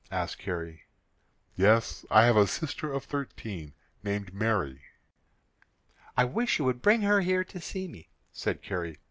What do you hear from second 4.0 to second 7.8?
named Mary." "I wish you would bring her here to